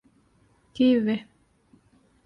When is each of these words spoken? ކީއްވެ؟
ކީއްވެ؟ 0.73 1.15